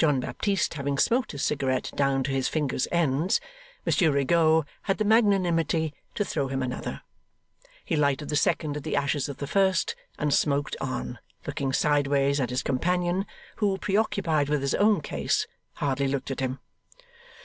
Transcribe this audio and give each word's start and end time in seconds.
John 0.00 0.18
Baptist 0.18 0.74
having 0.74 0.98
smoked 0.98 1.30
his 1.30 1.44
cigarette 1.44 1.92
down 1.94 2.24
to 2.24 2.32
his 2.32 2.48
fingers' 2.48 2.88
ends, 2.90 3.40
Monsieur 3.86 4.10
Rigaud 4.10 4.64
had 4.82 4.98
the 4.98 5.04
magnanimity 5.04 5.94
to 6.16 6.24
throw 6.24 6.48
him 6.48 6.60
another. 6.60 7.02
He 7.84 7.94
lighted 7.94 8.30
the 8.30 8.34
second 8.34 8.76
at 8.76 8.82
the 8.82 8.96
ashes 8.96 9.28
of 9.28 9.36
the 9.36 9.46
first, 9.46 9.94
and 10.18 10.34
smoked 10.34 10.74
on, 10.80 11.20
looking 11.46 11.72
sideways 11.72 12.40
at 12.40 12.50
his 12.50 12.64
companion, 12.64 13.26
who, 13.58 13.78
preoccupied 13.78 14.48
with 14.48 14.60
his 14.60 14.74
own 14.74 15.00
case, 15.00 15.46
hardly 15.74 16.08
looked 16.08 16.32
at 16.32 16.40
him. 16.40 16.58